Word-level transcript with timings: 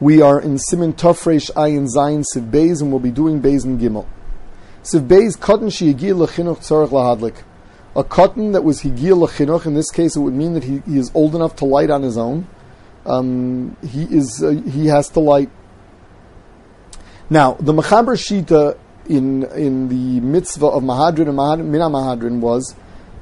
We 0.00 0.20
are 0.20 0.40
in 0.40 0.56
Siman 0.56 0.94
Tafresh 0.94 1.52
Ayin 1.52 1.86
Zayin 1.86 2.24
Seif 2.34 2.50
Beis, 2.50 2.82
and 2.82 2.90
we'll 2.90 3.00
be 3.00 3.12
doing 3.12 3.40
Beis 3.40 3.64
and 3.64 3.80
Gimel. 3.80 4.06
Seif 4.82 5.06
Beis, 5.06 5.38
Cotton 5.38 5.68
Shiyagir 5.68 6.14
Lahadlik. 6.14 7.36
A 7.96 8.02
cotton 8.02 8.52
that 8.52 8.64
was 8.64 8.82
Higir 8.82 9.14
Lechinuch, 9.14 9.66
in 9.66 9.74
this 9.74 9.90
case 9.90 10.16
it 10.16 10.20
would 10.20 10.34
mean 10.34 10.54
that 10.54 10.64
he, 10.64 10.82
he 10.84 10.98
is 10.98 11.12
old 11.14 11.36
enough 11.36 11.54
to 11.56 11.64
light 11.64 11.90
on 11.90 12.02
his 12.02 12.18
own. 12.18 12.48
Um, 13.06 13.76
he 13.86 14.02
is 14.02 14.42
uh, 14.42 14.50
he 14.50 14.86
has 14.88 15.08
to 15.10 15.20
light. 15.20 15.50
Now, 17.30 17.54
the 17.54 17.72
Mechaber 17.72 18.16
Shita 18.16 18.76
in 19.06 19.44
in 19.52 19.88
the 19.88 20.20
mitzvah 20.20 20.66
of 20.66 20.82
Mahadrin 20.82 21.28
and 21.28 21.38
Mahadrin, 21.38 21.66
Mina 21.66 21.88
Mahadrin 21.88 22.40
was 22.40 22.74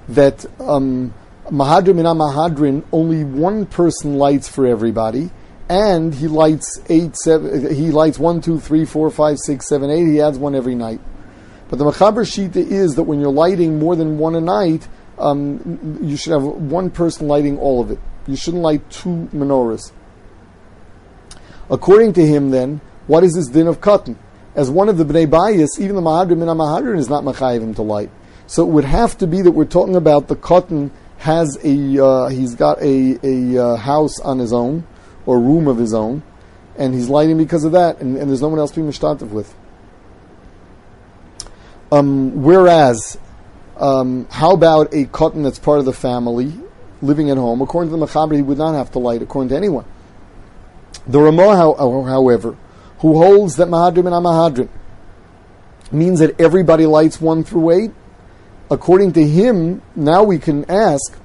that 0.09 0.47
um, 0.59 1.13
Mahadrin 1.49 1.97
Mina 1.97 2.15
Mahadrin 2.15 2.83
only 2.93 3.25
one 3.25 3.67
person 3.67 4.17
lights 4.17 4.49
for 4.49 4.67
everybody, 4.67 5.31
and 5.73 6.15
he 6.15 6.29
lights 6.29 6.83
eight 6.91 7.17
seven. 7.17 7.75
He 7.75 7.91
lights 7.91 8.19
one 8.19 8.43
two 8.43 8.61
three 8.61 8.85
four 8.85 9.11
five 9.11 9.39
six 9.39 9.67
seven 9.67 9.91
eight. 9.91 10.05
He 10.05 10.21
adds 10.21 10.37
one 10.37 10.55
every 10.55 10.75
night. 10.75 11.01
But 11.71 11.79
the 11.79 11.87
Mechaber 11.87 12.27
Shita 12.27 12.57
is 12.57 12.97
that 12.97 13.05
when 13.05 13.21
you're 13.21 13.33
lighting 13.33 13.79
more 13.79 13.97
than 13.97 14.19
one 14.19 14.35
a 14.35 14.41
night, 14.43 14.87
um, 15.19 15.99
you 16.03 16.19
should 16.19 16.35
have 16.35 16.43
one 16.43 16.91
person 16.91 17.27
lighting 17.27 17.59
all 17.59 17.81
of 17.81 17.91
it. 17.91 17.99
You 18.27 18.37
shouldn't 18.37 18.63
light 18.63 18.89
two 18.91 19.31
menorahs. 19.33 19.93
According 21.71 22.13
to 22.15 22.27
him, 22.27 22.51
then, 22.51 22.83
what 23.07 23.25
is 23.25 23.33
this 23.33 23.49
din 23.49 23.67
of 23.67 23.81
cotton? 23.81 24.19
As 24.55 24.69
one 24.69 24.91
of 24.91 24.99
the 24.99 25.05
Bnei 25.05 25.27
Bayis, 25.27 25.81
even 25.81 25.97
the 25.97 26.03
Mahadrim 26.03 26.43
and 26.43 26.61
Mahadrim 26.61 26.99
is 26.99 27.09
not 27.09 27.25
Machayiv 27.25 27.75
to 27.77 27.83
light. 27.83 28.11
So 28.47 28.63
it 28.63 28.71
would 28.71 28.85
have 28.85 29.17
to 29.19 29.27
be 29.27 29.41
that 29.41 29.53
we're 29.53 29.65
talking 29.65 29.97
about 29.97 30.29
the 30.29 30.37
cotton 30.37 30.91
has 31.17 31.57
a, 31.65 32.05
uh, 32.05 32.29
he's 32.29 32.55
got 32.55 32.79
a, 32.83 33.19
a 33.23 33.65
uh, 33.65 33.77
house 33.77 34.21
on 34.21 34.39
his 34.39 34.53
own, 34.53 34.87
or 35.27 35.39
room 35.39 35.69
of 35.69 35.79
his 35.79 35.95
own, 35.95 36.23
and 36.77 36.95
he's 36.95 37.09
lighting 37.09 37.39
because 37.39 37.65
of 37.65 37.73
that, 37.73 38.01
and, 38.01 38.17
and 38.17 38.29
there's 38.29 38.43
no 38.43 38.49
one 38.49 38.59
else 38.59 38.71
to 38.73 38.81
be 38.81 38.87
mishtatef 38.87 39.31
with. 39.31 39.55
Um, 41.91 42.43
whereas, 42.43 43.19
um, 43.77 44.27
how 44.31 44.53
about 44.53 44.95
a 44.95 45.05
cotton 45.05 45.43
that's 45.43 45.59
part 45.59 45.79
of 45.79 45.85
the 45.85 45.93
family, 45.93 46.53
living 47.03 47.31
at 47.31 47.37
home? 47.37 47.61
According 47.61 47.93
to 47.93 47.97
the 47.97 48.07
Mechaber, 48.07 48.35
he 48.35 48.43
would 48.43 48.59
not 48.59 48.73
have 48.75 48.91
to 48.93 48.99
light, 48.99 49.21
according 49.21 49.51
to 49.51 49.57
anyone. 49.57 49.85
The 51.07 51.21
Ramah, 51.21 51.77
however, 51.77 52.57
who 53.01 53.19
holds 53.19 53.57
that 53.57 53.69
Mahadrim 53.69 54.07
and 54.07 54.15
Amahadrim 54.15 54.69
means 55.91 56.21
that 56.21 56.41
everybody 56.41 56.87
lights 56.87 57.21
1 57.21 57.45
through 57.45 57.71
8, 57.71 57.91
according 58.71 59.13
to 59.13 59.27
him, 59.27 59.83
now 59.95 60.23
we 60.23 60.39
can 60.39 60.65
ask, 60.71 61.19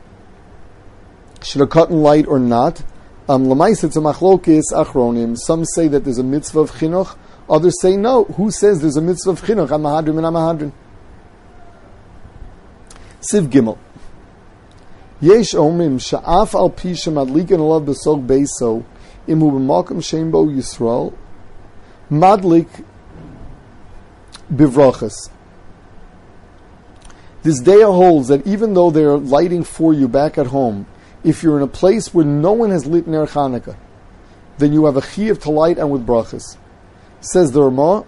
should 1.42 1.62
a 1.62 1.68
cotton 1.68 2.02
light 2.02 2.28
or 2.28 2.40
not? 2.40 2.84
Um, 3.30 3.52
it's 3.52 3.84
a 3.84 4.00
machlokis 4.00 4.72
achronim. 4.72 5.38
Some 5.38 5.66
say 5.66 5.90
that 5.90 6.06
there's 6.06 6.18
a 6.18 6.24
mitzvah 6.24 6.62
of 6.62 6.72
chinuch. 6.72 7.18
Others 7.50 7.82
say 7.82 7.98
no. 7.98 8.24
Who 8.24 8.52
says 8.52 8.80
there's 8.80 8.96
a 8.96 9.02
mitzvah 9.02 9.32
of 9.32 9.42
chinuch? 9.42 9.68
Amahadrim 9.68 10.18
and 10.18 10.72
Amahadrim. 10.72 10.72
Seif 13.20 13.48
Gimel. 13.50 13.78
Yesh 15.20 15.54
omim 15.54 16.00
sha'af 16.00 16.54
al 16.54 16.70
pi 16.70 16.90
shemadlikin 16.90 17.60
alav 17.60 17.84
besog 17.84 18.26
beiso 18.26 18.86
imu 19.28 19.52
b'malkam 19.52 20.02
shem 20.02 20.32
bo 20.32 20.46
Yisrael 20.46 21.14
madlik 22.10 22.86
bivrachas. 24.54 25.30
This 27.44 27.60
day 27.60 27.82
holds 27.82 28.30
that 28.30 28.46
even 28.48 28.74
though 28.74 28.92
they 28.92 29.04
are 29.04 29.18
lighting 29.18 29.64
for 29.64 29.94
you 29.94 30.08
back 30.08 30.38
at 30.38 30.48
home, 30.48 30.86
if 31.28 31.44
you're 31.44 31.58
in 31.58 31.62
a 31.64 31.68
place 31.68 32.14
where 32.14 32.24
no 32.24 32.54
one 32.54 32.72
has 32.72 32.86
lit 32.86 33.06
Ner 33.06 33.28
Chanukah, 33.28 33.76
then 34.60 34.72
you 34.72 34.86
have 34.86 34.96
a 34.96 35.02
chiyuv 35.02 35.42
to 35.42 35.52
light 35.52 35.78
and 35.78 35.92
with 35.92 36.08
brachas. 36.08 36.58
Says 37.20 37.52
the 37.52 37.62
Ramah, 37.62 38.06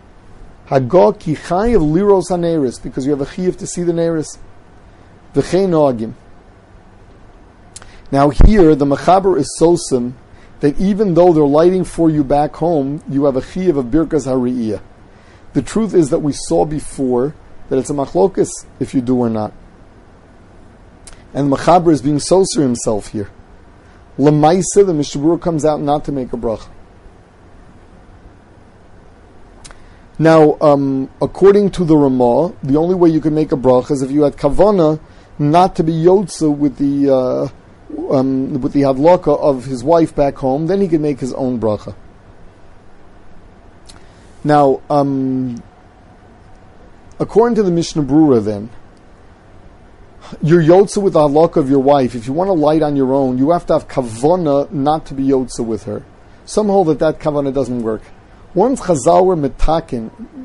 Hagah 0.67 1.19
ki 1.19 1.35
chayiv 1.35 1.81
liros 1.81 2.29
haneris, 2.29 2.81
because 2.81 3.05
you 3.05 3.11
have 3.11 3.19
a 3.19 3.25
chiyuv 3.25 3.57
to 3.57 3.67
see 3.67 3.83
the 3.83 3.91
neris. 3.91 4.37
V'chei 5.33 5.67
noagim. 5.67 6.13
Now 8.09 8.29
here, 8.29 8.73
the 8.73 8.85
Mechaber 8.85 9.37
is 9.37 9.53
so 9.57 9.75
sosim 9.75 10.13
that 10.61 10.79
even 10.79 11.13
though 11.13 11.33
they're 11.33 11.43
lighting 11.43 11.83
for 11.83 12.09
you 12.09 12.23
back 12.23 12.55
home, 12.55 13.03
you 13.09 13.25
have 13.25 13.35
a 13.35 13.41
chiyuv 13.41 13.77
of 13.77 13.85
birkas 13.87 14.25
hariyah. 14.27 14.81
The 15.51 15.61
truth 15.61 15.93
is 15.93 16.09
that 16.11 16.19
we 16.19 16.31
saw 16.31 16.63
before 16.63 17.35
that 17.67 17.77
it's 17.77 17.89
a 17.89 17.93
machlokus 17.93 18.49
if 18.79 18.93
you 18.93 19.01
do 19.01 19.17
or 19.17 19.29
not. 19.29 19.51
And 21.33 21.51
the 21.51 21.55
Mechaber 21.55 21.91
is 21.91 22.01
being 22.01 22.17
soser 22.17 22.61
himself 22.61 23.09
here. 23.09 23.29
Lamaisa, 24.17 24.85
the 24.85 24.93
Mechaber 24.93 25.39
comes 25.39 25.63
out 25.63 25.81
not 25.81 26.05
to 26.05 26.11
make 26.11 26.33
a 26.33 26.37
bracha. 26.37 26.69
Now, 30.21 30.57
um, 30.59 31.09
according 31.21 31.71
to 31.71 31.85
the 31.85 31.95
Ramah, 31.95 32.53
the 32.61 32.77
only 32.77 32.95
way 32.95 33.09
you 33.09 33.21
can 33.21 33.33
make 33.33 33.53
a 33.53 33.55
bracha 33.55 33.91
is 33.91 34.01
if 34.01 34.11
you 34.11 34.23
had 34.23 34.35
kavana 34.35 34.99
not 35.39 35.77
to 35.77 35.83
be 35.83 35.93
yotza 35.93 36.53
with 36.53 36.75
the 36.75 37.09
uh, 37.09 37.47
um, 38.13 38.59
with 38.59 38.73
the 38.73 38.81
hadlaka 38.81 39.39
of 39.39 39.63
his 39.63 39.81
wife 39.81 40.13
back 40.13 40.35
home, 40.35 40.67
then 40.67 40.81
he 40.81 40.89
can 40.89 41.01
make 41.01 41.21
his 41.21 41.33
own 41.33 41.57
bracha. 41.57 41.95
Now, 44.43 44.81
um, 44.89 45.63
according 47.17 47.55
to 47.55 47.63
the 47.63 47.71
Mishnah 47.71 48.03
Brura, 48.03 48.43
then 48.43 48.69
you're 50.41 50.61
yotza 50.61 51.01
with 51.01 51.13
the 51.13 51.19
hadlaka 51.19 51.57
of 51.57 51.69
your 51.69 51.79
wife. 51.79 52.15
If 52.15 52.27
you 52.27 52.33
want 52.33 52.49
to 52.49 52.53
light 52.53 52.81
on 52.81 52.95
your 52.95 53.13
own, 53.13 53.37
you 53.37 53.51
have 53.51 53.65
to 53.67 53.73
have 53.73 53.87
kavana 53.87 54.71
not 54.71 55.05
to 55.07 55.13
be 55.13 55.23
yotza 55.23 55.65
with 55.65 55.83
her. 55.83 56.05
Some 56.45 56.67
hold 56.67 56.87
that 56.87 56.99
that 56.99 57.19
kavana 57.19 57.53
doesn't 57.53 57.81
work. 57.81 58.01
Once 58.53 58.81
chazal 58.81 59.25
were 59.25 59.35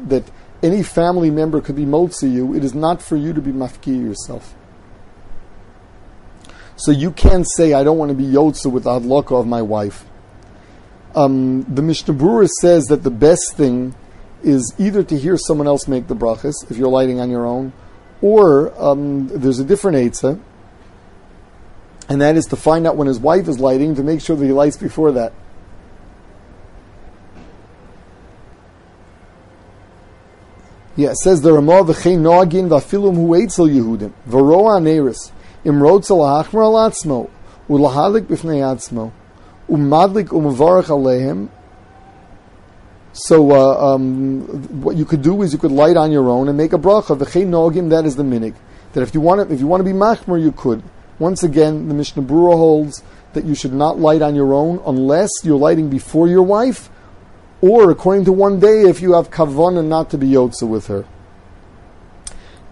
that 0.08 0.24
any 0.62 0.82
family 0.82 1.30
member 1.30 1.60
could 1.60 1.76
be 1.76 1.84
motzi 1.84 2.32
you, 2.32 2.54
it 2.54 2.64
is 2.64 2.74
not 2.74 3.02
for 3.02 3.16
you 3.16 3.32
to 3.32 3.40
be 3.40 3.52
mafki 3.52 4.00
yourself. 4.00 4.54
So 6.76 6.90
you 6.90 7.12
can't 7.12 7.46
say, 7.56 7.72
I 7.72 7.84
don't 7.84 7.98
want 7.98 8.10
to 8.10 8.16
be 8.16 8.24
Yotza 8.24 8.70
with 8.70 8.84
the 8.84 8.90
Hadlaka 8.90 9.38
of 9.38 9.46
my 9.46 9.62
wife. 9.62 10.04
Um, 11.14 11.62
the 11.62 11.82
Mishnah 11.82 12.14
Brura 12.14 12.48
says 12.60 12.86
that 12.86 13.04
the 13.04 13.10
best 13.10 13.54
thing 13.54 13.94
is 14.42 14.74
either 14.78 15.04
to 15.04 15.16
hear 15.16 15.36
someone 15.36 15.68
else 15.68 15.86
make 15.86 16.08
the 16.08 16.16
brachas, 16.16 16.54
if 16.70 16.76
you're 16.76 16.88
lighting 16.88 17.20
on 17.20 17.30
your 17.30 17.46
own, 17.46 17.72
or 18.24 18.72
um, 18.82 19.28
there's 19.28 19.58
a 19.58 19.64
different 19.64 19.98
Eitzah, 19.98 20.40
and 22.08 22.22
that 22.22 22.36
is 22.36 22.46
to 22.46 22.56
find 22.56 22.86
out 22.86 22.96
when 22.96 23.06
his 23.06 23.18
wife 23.18 23.48
is 23.48 23.60
lighting 23.60 23.96
to 23.96 24.02
make 24.02 24.22
sure 24.22 24.34
that 24.34 24.42
he 24.46 24.50
lights 24.50 24.78
before 24.78 25.12
that. 25.12 25.34
Yeah, 30.96 31.10
it 31.10 31.18
says 31.18 31.42
the 31.42 31.52
Ramah 31.52 31.84
v'chein 31.84 32.20
nagin 32.20 32.68
v'afilum 32.68 33.14
hu 33.14 33.28
eitzel 33.34 33.68
Yehudim 33.68 34.14
v'roa 34.26 34.80
neiris 34.80 35.30
imrotz 35.62 36.10
al 36.10 36.24
ha'achmer 36.24 36.62
al 36.62 36.90
atzmo 36.90 37.28
u'lahalik 37.68 38.22
b'fnei 38.22 38.62
atzmo 38.62 39.12
u'madlik 39.68 40.28
u'mavarach 40.28 40.88
aleihem 40.88 41.50
so 43.14 43.52
uh, 43.52 43.94
um, 43.94 44.42
what 44.82 44.96
you 44.96 45.06
could 45.06 45.22
do 45.22 45.40
is 45.42 45.52
you 45.52 45.58
could 45.58 45.72
light 45.72 45.96
on 45.96 46.12
your 46.12 46.28
own 46.28 46.48
and 46.48 46.58
make 46.58 46.72
a 46.72 46.78
bracha. 46.78 47.16
V'chein 47.16 47.48
nogim, 47.48 47.88
that 47.90 48.04
is 48.04 48.16
the 48.16 48.22
minig. 48.22 48.54
That 48.92 49.02
if 49.02 49.14
you 49.14 49.20
want 49.20 49.48
to, 49.48 49.54
if 49.54 49.60
you 49.60 49.66
want 49.66 49.80
to 49.80 49.84
be 49.84 49.96
machmer, 49.96 50.40
you 50.40 50.52
could. 50.52 50.82
Once 51.18 51.42
again, 51.42 51.88
the 51.88 51.94
Mishnah 51.94 52.22
Brura 52.22 52.54
holds 52.54 53.02
that 53.32 53.44
you 53.44 53.54
should 53.54 53.72
not 53.72 53.98
light 53.98 54.20
on 54.20 54.34
your 54.34 54.52
own 54.52 54.82
unless 54.86 55.30
you're 55.42 55.58
lighting 55.58 55.88
before 55.88 56.28
your 56.28 56.42
wife, 56.42 56.90
or 57.62 57.90
according 57.90 58.26
to 58.26 58.32
one 58.32 58.60
day, 58.60 58.82
if 58.82 59.00
you 59.00 59.14
have 59.14 59.30
kavanah 59.30 59.86
not 59.86 60.10
to 60.10 60.18
be 60.18 60.28
yotza 60.28 60.68
with 60.68 60.88
her 60.88 61.06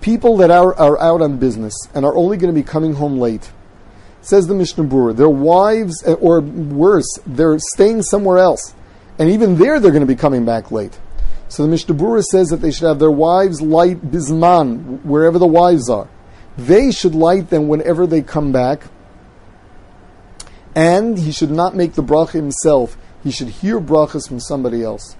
people 0.02 0.36
that 0.36 0.50
are, 0.50 0.75
are 0.75 1.00
out 1.00 1.22
on 1.22 1.38
business 1.38 1.75
and 1.94 2.04
are 2.04 2.14
only 2.14 2.36
going 2.36 2.52
to 2.52 2.60
be 2.60 2.64
coming 2.64 2.94
home 2.94 3.19
late. 3.19 3.50
Says 4.20 4.47
the 4.47 4.54
Mishnah 4.54 4.84
Brura, 4.84 5.16
their 5.16 5.28
wives, 5.28 6.02
or 6.04 6.41
worse, 6.41 7.08
they're 7.26 7.58
staying 7.58 8.02
somewhere 8.02 8.38
else. 8.38 8.75
And 9.22 9.30
even 9.30 9.56
there, 9.56 9.78
they're 9.78 9.92
going 9.92 10.00
to 10.00 10.06
be 10.12 10.16
coming 10.16 10.44
back 10.44 10.72
late. 10.72 10.98
So 11.46 11.62
the 11.62 11.69
Mishnah 11.69 11.94
Brura 11.94 12.24
says 12.24 12.48
that 12.48 12.56
they 12.56 12.72
should 12.72 12.88
have 12.88 12.98
their 12.98 13.08
wives 13.08 13.62
light 13.62 14.10
bisman, 14.10 15.00
wherever 15.04 15.38
the 15.38 15.46
wives 15.46 15.88
are. 15.88 16.08
They 16.58 16.90
should 16.90 17.14
light 17.14 17.48
them 17.48 17.69
whenever 17.69 18.04
they 18.04 18.22
come 18.22 18.50
back. 18.50 18.82
And 20.74 21.16
he 21.16 21.30
should 21.30 21.52
not 21.52 21.76
make 21.76 21.92
the 21.92 22.02
bracha 22.02 22.32
himself. 22.32 22.96
He 23.22 23.30
should 23.30 23.46
hear 23.46 23.78
brachas 23.78 24.26
from 24.26 24.40
somebody 24.40 24.82
else. 24.82 25.14